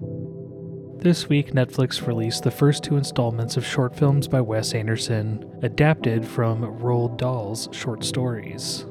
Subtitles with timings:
[0.00, 6.26] This week, Netflix released the first two installments of short films by Wes Anderson, adapted
[6.26, 8.86] from Roald Dahl's short stories.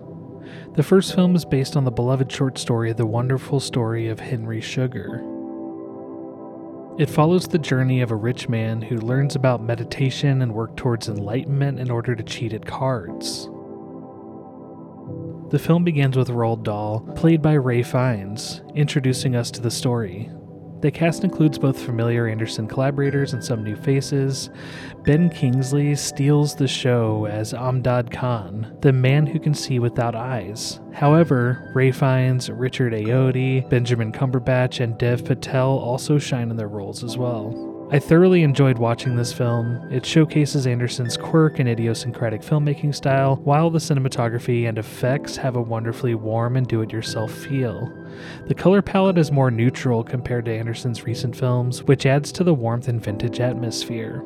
[0.75, 4.59] The first film is based on the beloved short story The Wonderful Story of Henry
[4.59, 5.23] Sugar.
[6.97, 11.07] It follows the journey of a rich man who learns about meditation and work towards
[11.07, 13.45] enlightenment in order to cheat at cards.
[15.51, 20.29] The film begins with Roald Dahl, played by Ralph Fiennes, introducing us to the story.
[20.81, 24.51] The cast includes both familiar Anderson collaborators and some new faces.
[25.03, 30.79] Ben Kingsley steals the show as Amjad Khan, the man who can see without eyes.
[30.93, 37.03] However, Ralph Fiennes, Richard Ayoade, Benedict Cumberbatch, and Dev Patel also shine in their roles
[37.03, 37.76] as well.
[37.89, 39.87] I thoroughly enjoyed watching this film.
[39.89, 45.61] It showcases Anderson's quirk and idiosyncratic filmmaking style, while the cinematography and effects have a
[45.61, 47.89] wonderfully warm and do it yourself feel.
[48.47, 52.53] The color palette is more neutral compared to Anderson's recent films, which adds to the
[52.53, 54.21] warmth and vintage atmosphere.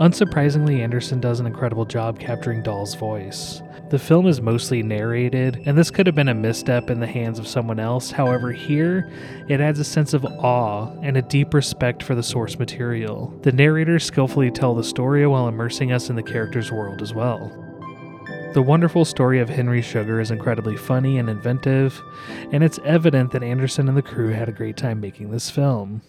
[0.00, 3.62] Unsurprisingly, Anderson does an incredible job capturing Dahl's voice.
[3.90, 7.38] The film is mostly narrated, and this could have been a misstep in the hands
[7.38, 8.12] of someone else.
[8.12, 9.10] However, here,
[9.48, 13.36] it adds a sense of awe and a deep respect for the source material.
[13.42, 17.50] The narrators skillfully tell the story while immersing us in the character's world as well.
[18.52, 22.00] The wonderful story of Henry Sugar is incredibly funny and inventive,
[22.52, 26.02] and it's evident that Anderson and the crew had a great time making this film.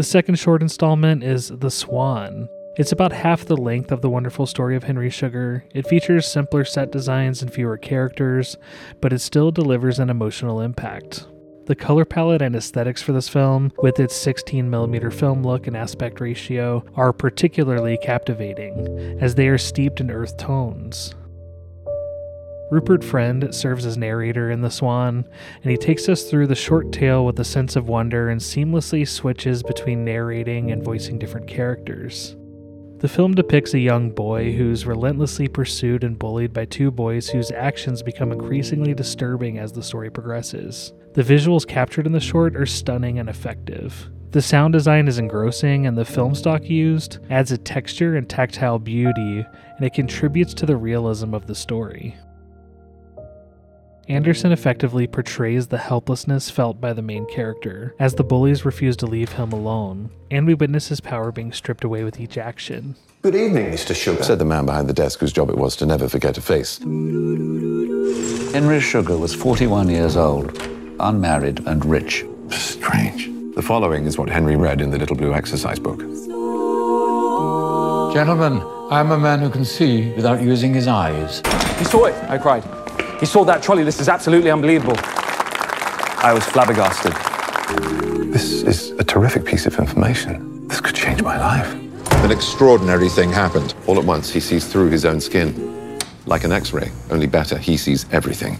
[0.00, 2.48] The second short installment is The Swan.
[2.76, 5.62] It's about half the length of the wonderful story of Henry Sugar.
[5.74, 8.56] It features simpler set designs and fewer characters,
[9.02, 11.26] but it still delivers an emotional impact.
[11.66, 16.18] The color palette and aesthetics for this film, with its 16mm film look and aspect
[16.18, 21.14] ratio, are particularly captivating, as they are steeped in earth tones.
[22.70, 25.24] Rupert Friend serves as narrator in The Swan,
[25.62, 29.06] and he takes us through the short tale with a sense of wonder and seamlessly
[29.06, 32.36] switches between narrating and voicing different characters.
[32.98, 37.50] The film depicts a young boy who's relentlessly pursued and bullied by two boys whose
[37.50, 40.92] actions become increasingly disturbing as the story progresses.
[41.14, 44.08] The visuals captured in the short are stunning and effective.
[44.30, 48.78] The sound design is engrossing, and the film stock used adds a texture and tactile
[48.78, 49.44] beauty,
[49.76, 52.14] and it contributes to the realism of the story.
[54.10, 59.06] Anderson effectively portrays the helplessness felt by the main character, as the bullies refuse to
[59.06, 62.96] leave him alone, and we witness his power being stripped away with each action.
[63.22, 63.94] Good evening, Mr.
[63.94, 64.24] Sugar.
[64.24, 66.78] Said the man behind the desk whose job it was to never forget a face.
[68.52, 70.60] Henry Sugar was 41 years old,
[70.98, 72.24] unmarried and rich.
[72.48, 73.28] Strange.
[73.54, 76.00] The following is what Henry read in the little blue exercise book.
[78.12, 78.60] Gentlemen,
[78.90, 81.42] I am a man who can see without using his eyes.
[81.78, 82.64] He saw it, I cried.
[83.20, 83.84] He saw that trolley.
[83.84, 84.96] This is absolutely unbelievable.
[86.22, 87.12] I was flabbergasted.
[88.32, 90.66] This is a terrific piece of information.
[90.68, 91.72] This could change my life.
[92.24, 93.74] An extraordinary thing happened.
[93.86, 95.98] All at once, he sees through his own skin.
[96.26, 98.54] Like an x ray, only better, he sees everything.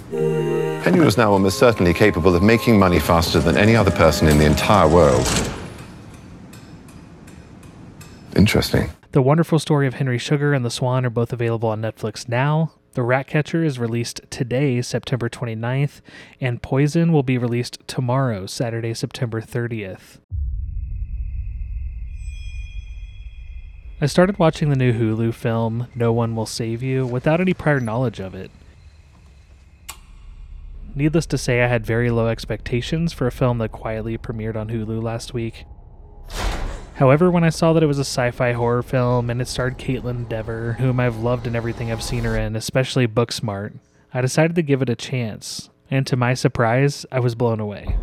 [0.82, 4.38] Henry was now almost certainly capable of making money faster than any other person in
[4.38, 5.26] the entire world.
[8.34, 8.91] Interesting.
[9.12, 12.72] The wonderful story of Henry Sugar and the Swan are both available on Netflix now.
[12.92, 16.00] The Ratcatcher is released today, September 29th,
[16.40, 20.18] and Poison will be released tomorrow, Saturday, September 30th.
[24.00, 27.78] I started watching the new Hulu film, No One Will Save You, without any prior
[27.78, 28.50] knowledge of it.
[30.96, 34.68] Needless to say, I had very low expectations for a film that quietly premiered on
[34.68, 35.64] Hulu last week.
[37.00, 39.78] However, when I saw that it was a sci fi horror film and it starred
[39.78, 43.72] Kaitlyn Dever, whom I've loved in everything I've seen her in, especially Booksmart,
[44.12, 45.71] I decided to give it a chance.
[45.91, 47.97] And to my surprise, I was blown away.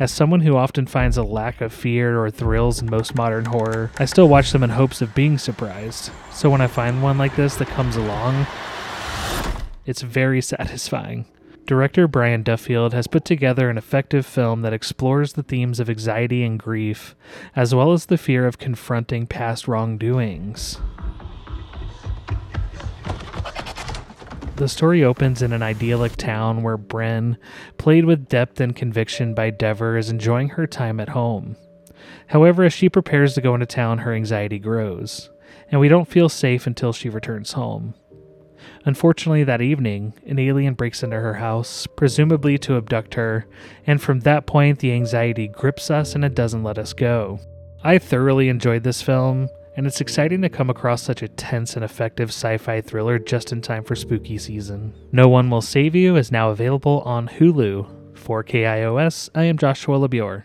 [0.00, 3.92] As someone who often finds a lack of fear or thrills in most modern horror,
[4.00, 6.10] I still watch them in hopes of being surprised.
[6.32, 8.48] So when I find one like this that comes along,
[9.86, 11.26] it's very satisfying.
[11.66, 16.42] Director Brian Duffield has put together an effective film that explores the themes of anxiety
[16.44, 17.14] and grief,
[17.54, 20.78] as well as the fear of confronting past wrongdoings.
[24.56, 27.36] The story opens in an idyllic town where Brynn,
[27.78, 31.56] played with depth and conviction by Dever, is enjoying her time at home.
[32.28, 35.30] However, as she prepares to go into town, her anxiety grows,
[35.70, 37.94] and we don't feel safe until she returns home.
[38.84, 43.46] Unfortunately, that evening, an alien breaks into her house, presumably to abduct her,
[43.86, 47.38] and from that point, the anxiety grips us and it doesn't let us go.
[47.84, 51.84] I thoroughly enjoyed this film, and it's exciting to come across such a tense and
[51.84, 54.94] effective sci fi thriller just in time for spooky season.
[55.12, 58.16] No One Will Save You is now available on Hulu.
[58.16, 60.44] For KIOS, I am Joshua LaBure.